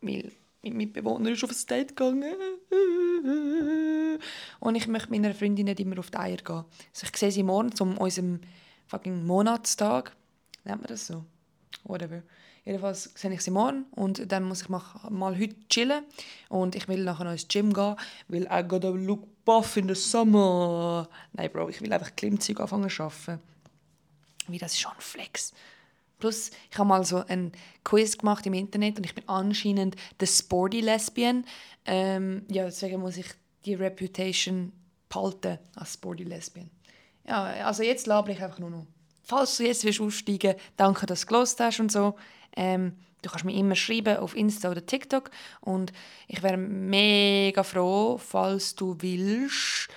weil 0.00 0.32
mein 0.62 0.76
Mitbewohner 0.76 1.30
ist 1.30 1.44
auf 1.44 1.50
ein 1.50 1.66
Date 1.68 1.96
gegangen. 1.96 2.34
Und 4.60 4.74
ich 4.74 4.88
möchte 4.88 5.10
meiner 5.10 5.34
Freundin 5.34 5.66
nicht 5.66 5.80
immer 5.80 5.98
auf 5.98 6.10
die 6.10 6.18
Eier 6.18 6.36
gehen. 6.36 6.64
Also 6.92 7.06
ich 7.06 7.16
sehe 7.16 7.30
sie 7.30 7.42
morgen 7.42 7.74
zu 7.74 7.84
unserem 7.84 8.40
fucking 8.88 9.24
Monatstag. 9.24 10.14
Nennt 10.64 10.82
man 10.82 10.88
das 10.88 11.06
so? 11.06 11.24
Whatever. 11.84 12.22
Jedenfalls 12.64 13.10
sehe 13.14 13.32
ich 13.32 13.40
sie 13.40 13.50
morgen 13.50 13.86
und 13.92 14.30
dann 14.30 14.44
muss 14.44 14.62
ich 14.62 14.68
mal 14.68 15.38
heute 15.38 15.56
chillen 15.68 16.04
und 16.50 16.74
ich 16.74 16.88
will 16.88 17.04
nachher 17.04 17.24
noch 17.24 17.32
ins 17.32 17.48
Gym 17.48 17.72
gehen, 17.72 17.96
weil 18.28 18.42
I 18.52 18.62
gotta 18.66 18.90
look 18.90 19.26
buff 19.50 19.76
in 19.76 19.88
the 19.88 19.96
summer. 19.96 21.08
Nein, 21.32 21.50
Bro, 21.50 21.70
ich 21.70 21.80
will 21.80 21.92
einfach 21.92 22.14
Klimmzeug 22.14 22.60
anfangen 22.60 22.88
zu 22.88 23.02
arbeiten. 23.02 23.40
Wie 24.46 24.58
das 24.58 24.72
ist 24.72 24.80
schon 24.80 24.92
Flex. 24.98 25.52
Plus, 26.20 26.52
ich 26.70 26.78
habe 26.78 26.88
mal 26.88 27.04
so 27.04 27.24
einen 27.26 27.50
Quiz 27.82 28.16
gemacht 28.16 28.46
im 28.46 28.54
Internet 28.54 28.98
und 28.98 29.04
ich 29.04 29.14
bin 29.14 29.28
anscheinend 29.28 29.96
the 30.20 30.26
sporty 30.26 30.80
Lesbian. 30.80 31.44
Ähm, 31.84 32.44
ja, 32.48 32.64
deswegen 32.64 33.00
muss 33.00 33.16
ich 33.16 33.26
die 33.64 33.74
Reputation 33.74 34.72
behalten 35.08 35.58
als 35.74 35.94
sporty 35.94 36.22
Lesbian. 36.22 36.70
Ja, 37.26 37.42
also 37.66 37.82
jetzt 37.82 38.06
laber 38.06 38.30
ich 38.30 38.40
einfach 38.40 38.60
nur 38.60 38.70
noch. 38.70 38.86
Falls 39.24 39.56
du 39.56 39.64
jetzt 39.64 39.84
willst 39.84 40.00
aussteigen 40.00 40.54
danke, 40.76 41.06
dass 41.06 41.22
du 41.22 41.26
gelost 41.26 41.58
hast 41.58 41.80
und 41.80 41.90
so. 41.90 42.14
Ähm, 42.54 42.96
du 43.22 43.30
kannst 43.30 43.44
mir 43.44 43.54
immer 43.54 43.76
schreiben 43.76 44.18
auf 44.18 44.36
Insta 44.36 44.70
oder 44.70 44.84
TikTok 44.84 45.30
und 45.60 45.92
ich 46.28 46.42
wäre 46.42 46.56
mega 46.56 47.62
froh, 47.62 48.18
falls 48.18 48.74
du 48.74 48.96
willst, 49.00 49.88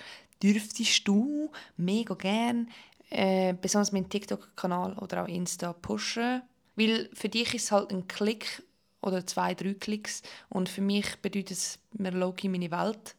dürftest 0.42 1.06
du 1.06 1.50
mega 1.76 2.14
gern 2.14 2.68
äh, 3.10 3.54
besonders 3.60 3.92
meinen 3.92 4.08
TikTok-Kanal 4.08 4.98
oder 4.98 5.24
auch 5.24 5.28
Insta 5.28 5.72
pushen. 5.72 6.42
Weil 6.76 7.08
für 7.12 7.28
dich 7.28 7.54
ist 7.54 7.64
es 7.64 7.72
halt 7.72 7.92
ein 7.92 8.08
Klick 8.08 8.62
oder 9.00 9.26
zwei, 9.26 9.54
drei 9.54 9.74
Klicks 9.74 10.22
und 10.48 10.68
für 10.68 10.80
mich 10.80 11.16
bedeutet 11.22 11.52
es 11.52 11.78
mir 11.92 12.10
Loki 12.10 12.48
meine 12.48 12.70
Welt, 12.70 13.14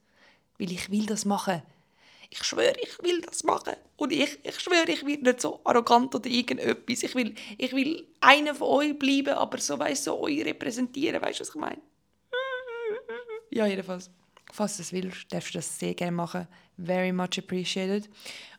weil 0.59 0.71
ich 0.71 0.89
will 0.89 1.05
das 1.05 1.25
machen. 1.25 1.61
Ich 2.29 2.43
schwöre, 2.43 2.75
ich 2.81 3.01
will 3.01 3.21
das 3.21 3.43
machen. 3.43 3.75
Und 3.97 4.11
ich, 4.11 4.39
ich 4.43 4.59
schwöre, 4.59 4.89
ich 4.89 5.05
werde 5.05 5.23
nicht 5.23 5.41
so 5.41 5.61
arrogant 5.63 6.13
oder 6.15 6.29
irgendetwas. 6.29 7.03
Ich 7.03 7.15
will, 7.15 7.33
ich 7.57 7.73
will 7.73 8.05
einer 8.19 8.53
von 8.53 8.67
euch 8.67 8.99
bleiben, 8.99 9.33
aber 9.35 9.57
so, 9.57 9.79
weißt, 9.79 10.03
so 10.03 10.19
euch 10.19 10.43
repräsentieren. 10.43 11.21
Weißt 11.21 11.39
du, 11.39 11.41
was 11.41 11.49
ich 11.49 11.55
meine? 11.55 11.81
Ja, 13.51 13.65
jedenfalls. 13.65 14.09
Falls 14.51 14.77
du 14.77 14.83
das 14.83 14.91
willst, 14.91 15.31
darfst 15.31 15.53
du 15.53 15.57
das 15.59 15.79
sehr 15.79 15.93
gerne 15.93 16.11
machen. 16.11 16.47
Very 16.77 17.13
much 17.13 17.37
appreciated. 17.37 18.09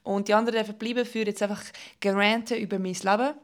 Und 0.03 0.29
die 0.29 0.35
anderen 0.35 0.65
verbleiben 0.65 1.05
für 1.05 1.27
jetzt 1.27 1.43
einfach 1.43 1.63
gerantet 2.01 2.59
über 2.59 2.79
mein 2.79 2.95
Leben. 2.95 3.35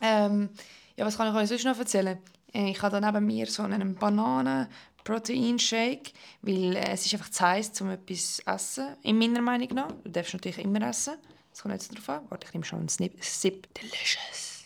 Ähm, 0.00 0.50
ja, 0.96 1.06
was 1.06 1.16
kann 1.16 1.28
ich 1.28 1.40
euch 1.40 1.48
sonst 1.48 1.64
noch 1.64 1.78
erzählen? 1.78 2.18
Äh, 2.52 2.70
ich 2.70 2.82
habe 2.82 3.00
da 3.00 3.12
neben 3.12 3.26
mir 3.26 3.46
so 3.46 3.62
einen 3.62 3.94
Bananen 3.94 4.68
Proteinshake, 5.04 6.12
weil 6.42 6.76
äh, 6.76 6.92
es 6.92 7.06
ist 7.06 7.14
einfach 7.14 7.30
zu 7.30 7.44
heiß, 7.44 7.80
um 7.80 7.90
etwas 7.90 8.36
zu 8.36 8.46
essen, 8.46 8.96
in 9.02 9.18
meiner 9.18 9.42
Meinung 9.42 9.68
nach. 9.74 9.92
Du 10.04 10.10
darfst 10.10 10.32
natürlich 10.32 10.58
immer 10.58 10.82
essen. 10.88 11.14
Das 11.50 11.62
kommt 11.62 11.74
jetzt 11.74 11.92
darauf 11.92 12.08
an. 12.08 12.26
Warte, 12.28 12.46
ich 12.46 12.54
nehme 12.54 12.64
schon 12.64 12.78
einen 12.80 12.88
Snip. 12.88 13.22
Sip. 13.22 13.72
Delicious. 13.74 14.64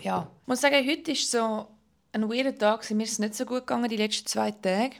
Ja, 0.00 0.28
ich 0.42 0.48
muss 0.48 0.60
sagen, 0.60 0.86
heute 0.88 1.12
ist 1.12 1.30
so 1.30 1.68
ein 2.12 2.28
weirder 2.28 2.56
Tag. 2.56 2.88
Mir 2.90 3.04
ist 3.04 3.12
es 3.12 3.18
nicht 3.18 3.34
so 3.34 3.44
gut 3.44 3.60
gegangen, 3.60 3.88
die 3.88 3.96
letzten 3.96 4.26
zwei 4.26 4.50
Tage. 4.50 4.96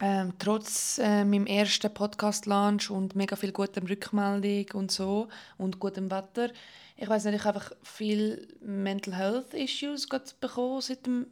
Ähm, 0.00 0.34
trotz 0.38 0.98
äh, 0.98 1.24
meinem 1.24 1.46
ersten 1.46 1.92
Podcast-Launch 1.92 2.90
und 2.90 3.16
mega 3.16 3.34
viel 3.34 3.52
guter 3.52 3.82
Rückmeldung 3.88 4.66
und 4.74 4.90
so 4.90 5.28
und 5.56 5.78
gutem 5.78 6.10
Wetter. 6.10 6.50
Ich 6.96 7.08
weiß 7.08 7.24
nicht, 7.24 7.34
ich 7.34 7.44
habe 7.44 7.58
einfach 7.58 7.76
viel 7.82 8.48
Mental 8.60 9.14
Health 9.14 9.54
Issues 9.54 10.08
bekommen 10.40 10.80
seit 10.80 11.06
dem 11.06 11.26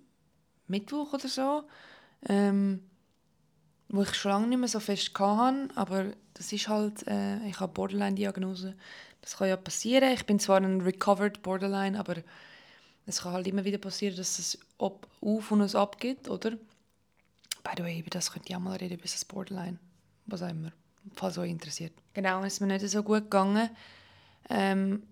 Mittwoch 0.66 1.12
oder 1.14 1.28
so, 1.28 1.64
ähm, 2.28 2.82
wo 3.88 4.02
ich 4.02 4.14
schon 4.14 4.32
lange 4.32 4.46
nicht 4.48 4.58
mehr 4.58 4.68
so 4.68 4.80
fest 4.80 5.12
hatte, 5.18 5.68
aber 5.74 6.12
das 6.34 6.52
ist 6.52 6.68
halt, 6.68 7.06
äh, 7.06 7.46
ich 7.46 7.60
habe 7.60 7.72
Borderline-Diagnose. 7.72 8.74
Das 9.20 9.38
kann 9.38 9.48
ja 9.48 9.56
passieren. 9.56 10.12
Ich 10.12 10.26
bin 10.26 10.38
zwar 10.38 10.60
ein 10.60 10.82
recovered 10.82 11.42
Borderline, 11.42 11.98
aber 11.98 12.16
es 13.06 13.22
kann 13.22 13.32
halt 13.32 13.46
immer 13.46 13.64
wieder 13.64 13.78
passieren, 13.78 14.16
dass 14.16 14.38
es 14.38 14.58
ob 14.78 15.06
auf 15.22 15.50
und 15.50 15.62
es 15.62 15.74
abgeht, 15.74 16.28
oder? 16.28 16.52
By 17.62 17.70
the 17.76 17.82
way, 17.82 18.00
über 18.00 18.10
das 18.10 18.32
könnt 18.32 18.50
ihr 18.50 18.56
auch 18.56 18.60
mal 18.60 18.76
reden, 18.76 18.94
über 18.94 19.02
das 19.02 19.24
Borderline. 19.24 19.78
Was 20.26 20.42
auch 20.42 20.50
immer. 20.50 20.72
Falls 21.14 21.38
euch 21.38 21.50
interessiert. 21.50 21.92
Genau, 22.12 22.42
es 22.42 22.54
ist 22.54 22.60
mir 22.60 22.66
nicht 22.66 22.86
so 22.88 23.02
gut 23.02 23.24
gegangen. 23.24 23.70
Ähm, 24.50 25.02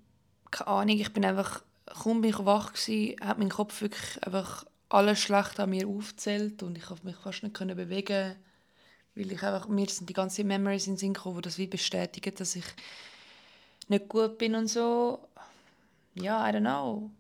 keine 0.53 0.69
Ahnung, 0.69 0.97
ich 0.97 1.13
bin 1.13 1.25
einfach, 1.25 1.63
kaum 1.87 2.21
bin 2.21 2.31
ich 2.31 2.45
wach 2.45 2.73
gewesen, 2.73 3.17
hat 3.21 3.39
mein 3.39 3.49
Kopf 3.49 3.81
wirklich 3.81 4.23
einfach 4.25 4.65
alles 4.89 5.19
schlecht 5.19 5.59
an 5.59 5.71
mir 5.71 5.89
aufgezählt 5.89 6.63
und 6.63 6.79
ich 6.79 6.85
konnte 6.85 7.07
mich 7.07 7.17
fast 7.17 7.43
nicht 7.43 7.55
können 7.55 7.77
bewegen, 7.77 8.37
weil 9.17 9.33
ich 9.33 9.43
einfach, 9.43 9.67
mir 9.67 9.89
sind 9.89 10.09
die 10.09 10.15
ganzen 10.15 10.47
Memories 10.47 10.87
in 10.87 10.93
den 10.93 10.99
Sinn 10.99 11.15
gekommen, 11.15 11.39
die 11.39 11.43
das 11.43 11.59
wie 11.59 11.67
bestätigen, 11.67 12.35
dass 12.37 12.55
ich 12.55 12.67
nicht 13.89 14.09
gut 14.09 14.39
bin 14.39 14.55
und 14.55 14.69
so. 14.69 15.19
Ja, 16.15 16.49
I 16.49 16.53
don't 16.53 16.61
know 16.61 17.11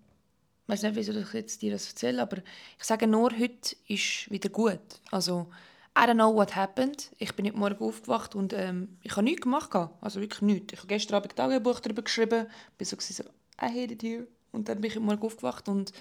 ich 0.64 0.68
weiß 0.68 0.82
nicht, 0.84 0.94
wieso 0.94 1.12
ich 1.12 1.32
jetzt 1.32 1.60
dir 1.60 1.72
das 1.72 1.88
erzähle, 1.88 2.22
aber 2.22 2.38
ich 2.38 2.84
sage 2.84 3.06
nur, 3.06 3.32
heute 3.36 3.76
ist 3.88 4.30
wieder 4.30 4.48
gut. 4.48 4.80
Also, 5.10 5.48
I 5.96 6.04
don't 6.06 6.14
know 6.14 6.34
what 6.34 6.56
happened. 6.56 7.10
Ich 7.18 7.34
bin 7.34 7.46
heute 7.46 7.56
Morgen 7.56 7.84
aufgewacht 7.84 8.34
und 8.34 8.52
ähm, 8.54 8.96
ich 9.02 9.12
habe 9.12 9.24
nichts 9.24 9.42
gemacht. 9.42 9.70
Also 10.00 10.20
wirklich 10.20 10.40
nichts. 10.40 10.72
Ich 10.72 10.78
habe 10.78 10.88
gestern 10.88 11.16
Abend 11.16 11.36
Tagebuch 11.36 11.80
darüber 11.80 12.02
geschrieben, 12.02 12.46
bin 12.78 12.86
so, 12.86 12.96
so 12.98 13.24
I 13.60 13.66
hate 13.66 13.92
it 13.92 14.02
here. 14.02 14.26
Und 14.52 14.68
dann 14.68 14.80
bin 14.80 14.90
ich 14.90 14.96
heute 14.96 15.04
Morgen 15.04 15.22
aufgewacht 15.22 15.68
und 15.68 15.92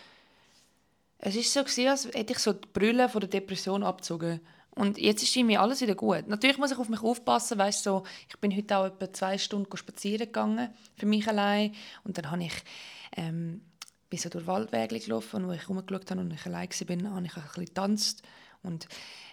es 1.19 1.35
war 1.35 1.67
so, 1.67 1.87
als 1.87 2.05
hätte 2.05 2.33
ich 2.33 2.39
so 2.39 2.53
die 2.53 2.67
Brille 2.73 3.09
von 3.09 3.19
der 3.21 3.29
Depression 3.29 3.83
abgezogen. 3.83 4.39
Und 4.71 4.97
jetzt 4.97 5.21
ist 5.21 5.35
irgendwie 5.35 5.57
alles 5.57 5.81
wieder 5.81 5.95
gut. 5.95 6.27
Natürlich 6.27 6.57
muss 6.57 6.71
ich 6.71 6.77
auf 6.77 6.87
mich 6.87 7.01
aufpassen, 7.01 7.57
weißt 7.57 7.83
so, 7.83 8.03
ich 8.29 8.37
bin 8.39 8.55
heute 8.55 8.77
auch 8.77 8.85
etwa 8.85 9.11
zwei 9.11 9.37
Stunden 9.37 9.75
spazieren 9.75 10.25
gegangen, 10.27 10.73
für 10.95 11.05
mich 11.05 11.27
allein. 11.27 11.75
Und 12.05 12.17
dann 12.17 12.31
habe 12.31 12.45
ich 12.45 12.53
ähm, 13.17 13.61
bin 14.11 14.19
so 14.19 14.29
durch 14.29 14.45
Waldwege 14.45 14.99
gelaufen, 14.99 15.47
wo 15.47 15.51
ich 15.53 15.67
rumgeschaut 15.67 16.11
habe 16.11 16.21
und 16.21 16.33
ich 16.33 16.45
allein 16.45 16.69
war, 16.69 17.13
habe 17.13 17.25
ich 17.25 17.35
ein 17.35 17.43
bisschen 17.43 17.65
getanzt 17.65 18.23
und 18.61 18.87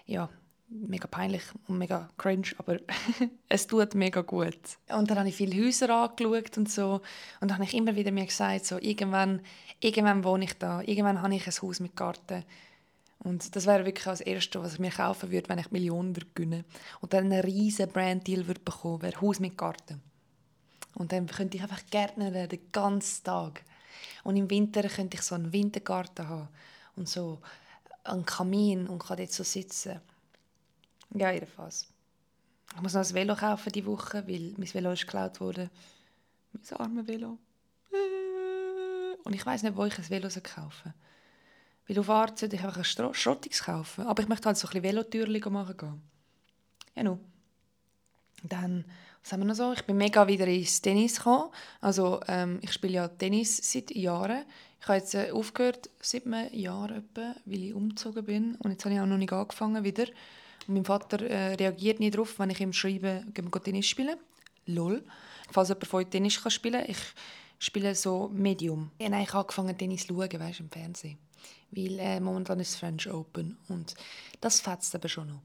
ja, 0.06 0.30
mega 0.68 1.06
peinlich 1.06 1.42
und 1.66 1.78
mega 1.78 2.08
cringe, 2.18 2.48
aber 2.58 2.78
es 3.48 3.66
tut 3.66 3.94
mega 3.94 4.20
gut. 4.20 4.58
Und 4.88 5.10
dann 5.10 5.18
habe 5.18 5.28
ich 5.28 5.36
viele 5.36 5.64
Häuser 5.64 5.90
angeschaut 5.90 6.56
und 6.58 6.70
so 6.70 7.00
und 7.40 7.50
dann 7.50 7.54
habe 7.54 7.64
ich 7.64 7.74
immer 7.74 7.96
wieder 7.96 8.12
mir 8.12 8.26
gesagt, 8.26 8.66
so, 8.66 8.78
irgendwann, 8.78 9.40
irgendwann 9.80 10.24
wohne 10.24 10.44
ich 10.44 10.54
da, 10.58 10.82
irgendwann 10.82 11.22
habe 11.22 11.34
ich 11.34 11.46
ein 11.46 11.62
Haus 11.62 11.80
mit 11.80 11.96
Garten. 11.96 12.44
Und 13.20 13.56
das 13.56 13.66
wäre 13.66 13.84
wirklich 13.84 14.04
das 14.04 14.20
Erste, 14.20 14.62
was 14.62 14.74
ich 14.74 14.78
mir 14.78 14.90
kaufen 14.90 15.30
würde, 15.32 15.48
wenn 15.48 15.58
ich 15.58 15.72
Millionen 15.72 16.14
würde 16.14 16.28
gewinnen 16.34 16.64
Und 17.00 17.12
dann 17.12 17.24
einen 17.24 17.40
riesen 17.40 17.88
Brand-Deal 17.88 18.46
würde 18.46 18.60
bekommen, 18.60 19.02
wäre 19.02 19.20
Haus 19.20 19.40
mit 19.40 19.58
Garten. 19.58 20.00
Und 20.94 21.12
dann 21.12 21.26
könnte 21.26 21.56
ich 21.56 21.62
einfach 21.62 21.82
gärtnern 21.90 22.48
den 22.48 22.60
ganzen 22.70 23.24
Tag. 23.24 23.64
Und 24.22 24.36
im 24.36 24.48
Winter 24.50 24.82
könnte 24.82 25.16
ich 25.16 25.22
so 25.22 25.34
einen 25.34 25.52
Wintergarten 25.52 26.28
haben 26.28 26.48
und 26.94 27.08
so 27.08 27.40
einen 28.04 28.24
Kamin 28.24 28.86
und 28.86 29.02
kann 29.02 29.16
dort 29.16 29.32
so 29.32 29.42
sitzen. 29.42 30.00
Ja, 31.14 31.30
jedenfalls. 31.30 31.88
Ich 32.74 32.82
muss 32.82 32.94
noch 32.94 33.04
ein 33.04 33.14
Velo 33.14 33.34
kaufen 33.34 33.72
diese 33.72 33.86
Woche, 33.86 34.26
weil 34.26 34.54
mein 34.56 34.72
Velo 34.72 34.92
ist 34.92 35.02
geklaut 35.02 35.40
wurde. 35.40 35.70
Mein 36.52 36.80
armes 36.80 37.06
Velo. 37.06 37.38
Und 39.24 39.34
ich 39.34 39.44
weiß 39.44 39.62
nicht, 39.62 39.76
wo 39.76 39.84
ich 39.84 39.98
ein 39.98 40.10
Velo 40.10 40.28
kaufen 40.28 40.72
soll. 40.84 40.94
Weil 41.86 41.98
auf 41.98 42.10
Art 42.10 42.38
sollte 42.38 42.56
ich 42.56 42.62
einfach 42.62 42.76
ein 42.76 43.14
Schrottix 43.14 43.64
kaufen. 43.64 44.06
Aber 44.06 44.22
ich 44.22 44.28
möchte 44.28 44.46
halt 44.46 44.58
so 44.58 44.68
ein 44.68 44.72
bisschen 44.72 44.82
Velotürchen 44.84 45.52
machen 45.52 45.76
gehen. 45.76 46.02
Ja, 46.94 47.02
nun. 47.02 47.20
Dann 48.42 48.84
was 49.28 49.32
haben 49.32 49.40
wir 49.40 49.46
noch 49.46 49.54
so? 49.56 49.72
Ich 49.74 49.84
bin 49.84 49.98
mega 49.98 50.26
wieder 50.26 50.46
ins 50.46 50.80
Tennis 50.80 51.16
gekommen. 51.16 51.50
Also 51.82 52.20
ähm, 52.28 52.60
ich 52.62 52.72
spiele 52.72 52.94
ja 52.94 53.08
Tennis 53.08 53.58
seit 53.58 53.94
Jahren. 53.94 54.44
Ich 54.80 54.88
habe 54.88 54.98
jetzt 54.98 55.14
äh, 55.14 55.30
aufgehört 55.32 55.90
seit 56.00 56.24
einem 56.24 56.50
Jahr 56.54 56.90
etwa, 56.90 57.34
weil 57.44 57.64
ich 57.64 57.74
umgezogen 57.74 58.24
bin. 58.24 58.54
Und 58.56 58.70
jetzt 58.70 58.84
habe 58.86 58.94
ich 58.94 59.00
auch 59.02 59.06
noch 59.06 59.18
nicht 59.18 59.32
angefangen 59.32 59.84
wieder. 59.84 60.06
Mein 60.68 60.84
Vater 60.84 61.20
äh, 61.28 61.54
reagiert 61.54 61.98
nie 61.98 62.10
darauf, 62.10 62.38
wenn 62.38 62.50
ich 62.50 62.60
ihm 62.60 62.72
schreibe, 62.72 63.24
gehen 63.34 63.52
wir 63.52 63.62
Tennis 63.62 63.86
spielen. 63.86 64.18
Lol. 64.66 65.04
Falls 65.50 65.68
jemand 65.68 65.86
von 65.86 66.00
euch 66.00 66.08
Tennis 66.08 66.40
kann 66.42 66.50
spielen 66.50 66.82
kann, 66.82 66.90
ich 66.90 66.98
spiele 67.58 67.94
so 67.94 68.28
Medium. 68.32 68.90
Ich 68.98 69.06
habe 69.06 69.16
eigentlich 69.16 69.34
angefangen 69.34 69.76
Tennis 69.76 70.06
zu 70.06 70.14
schauen, 70.14 70.40
weißt, 70.40 70.60
im 70.60 70.70
Fernsehen. 70.70 71.18
Weil 71.70 71.98
äh, 71.98 72.20
momentan 72.20 72.60
ist 72.60 72.76
French 72.76 73.10
Open. 73.10 73.58
Und 73.68 73.94
das 74.40 74.60
fetzt 74.60 74.94
aber 74.94 75.08
schon 75.08 75.28
noch. 75.28 75.42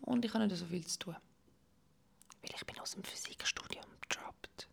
Und 0.00 0.24
ich 0.24 0.32
habe 0.34 0.46
nicht 0.46 0.56
so 0.56 0.66
viel 0.66 0.86
zu 0.86 0.98
tun 0.98 1.16
weil 2.46 2.54
ich 2.54 2.66
bin 2.66 2.78
aus 2.78 2.92
dem 2.92 3.02
Physikstudium 3.02 3.84
gedroppt. 4.02 4.68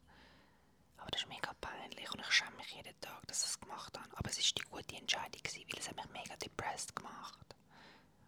Aber 0.98 1.10
das 1.12 1.22
ist 1.22 1.30
mega 1.30 1.54
peinlich 1.60 2.12
und 2.12 2.20
ich 2.20 2.32
schäme 2.32 2.56
mich 2.58 2.72
jeden 2.74 3.00
Tag, 3.02 3.26
dass 3.28 3.44
ich 3.44 3.50
es 3.50 3.60
gemacht 3.60 3.98
habe. 3.98 4.18
Aber 4.18 4.30
es 4.30 4.38
war 4.38 4.46
die 4.58 4.70
gute 4.70 4.96
Entscheidung, 4.96 5.42
weil 5.44 5.80
es 5.80 5.90
hat 5.90 5.96
mich 5.96 6.10
mega 6.10 6.36
depressed 6.38 6.96
gemacht. 6.96 7.56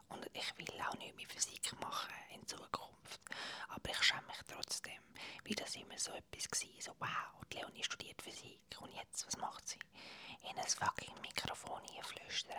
Und 0.10 0.30
ich 0.34 0.58
will 0.58 0.82
auch 0.82 0.98
nicht 0.98 1.16
mehr 1.16 1.28
Physik 1.28 1.80
machen 1.80 2.14
in 2.34 2.46
Zukunft. 2.48 3.22
Aber 3.70 3.90
ich 3.90 4.02
schäme 4.02 4.26
mich 4.28 4.42
trotzdem, 4.48 5.02
weil 5.46 5.56
das 5.56 5.76
immer 5.76 5.98
so 5.98 6.12
etwas 6.12 6.50
war. 6.52 6.82
So, 6.82 6.92
wow, 7.00 7.46
die 7.52 7.58
Leonie 7.58 7.84
studiert 7.84 8.22
Physik 8.22 8.60
und 8.80 8.94
jetzt, 8.94 9.28
was 9.28 9.38
macht 9.38 9.68
sie? 9.68 9.80
In 10.50 10.58
ein 10.58 10.68
fucking 10.68 11.20
Mikrofon 11.22 11.82
hier 11.92 12.04
flüstern. 12.04 12.56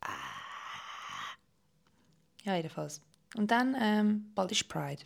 Ah. 0.00 0.42
Ja, 2.44 2.56
jedenfalls. 2.56 3.00
Und 3.36 3.50
dann, 3.50 3.76
ähm, 3.80 4.30
bald 4.34 4.52
ist 4.52 4.68
Pride. 4.68 5.02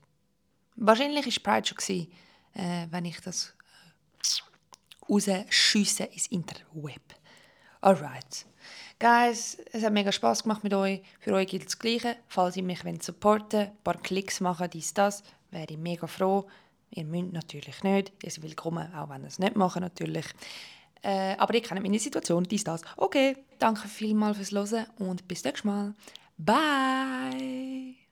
Wahrscheinlich 0.76 1.26
war 1.26 1.54
Pride 1.54 1.66
schon, 1.68 1.76
gewesen, 1.76 2.12
äh, 2.54 2.86
wenn 2.90 3.04
ich 3.04 3.20
das 3.20 3.54
äh, 4.22 5.08
rausschiessen 5.08 6.06
ins 6.06 6.26
Interweb. 6.28 7.02
Alright. 7.80 8.46
Guys, 8.98 9.58
es 9.72 9.84
hat 9.84 9.92
mega 9.92 10.10
Spaß 10.10 10.42
gemacht 10.42 10.64
mit 10.64 10.74
euch. 10.74 11.02
Für 11.20 11.34
euch 11.34 11.48
gilt 11.48 11.66
das 11.66 11.78
Gleiche. 11.78 12.16
Falls 12.28 12.56
ihr 12.56 12.62
mich 12.62 12.80
supporten 13.02 13.60
wollt, 13.60 13.68
ein 13.68 13.82
paar 13.84 13.98
Klicks 13.98 14.40
machen, 14.40 14.70
dies, 14.70 14.94
das, 14.94 15.22
wäre 15.50 15.66
ich 15.68 15.78
mega 15.78 16.06
froh. 16.06 16.46
Ihr 16.90 17.04
müsst 17.04 17.32
natürlich 17.32 17.82
nicht. 17.82 18.12
Ihr 18.22 18.30
seid 18.30 18.42
willkommen, 18.42 18.92
auch 18.94 19.10
wenn 19.10 19.22
ihr 19.22 19.28
es 19.28 19.38
nicht 19.38 19.54
machen 19.54 19.82
natürlich. 19.82 20.26
Äh, 21.02 21.36
aber 21.36 21.54
ihr 21.54 21.62
kennt 21.62 21.82
meine 21.82 21.98
Situation, 21.98 22.44
dies, 22.44 22.64
das. 22.64 22.80
Okay, 22.96 23.36
danke 23.58 23.86
vielmals 23.86 24.38
fürs 24.38 24.52
Hören 24.52 24.86
und 24.98 25.28
bis 25.28 25.44
nächstes 25.44 25.64
Mal. 25.64 25.94
Bye. 26.38 28.05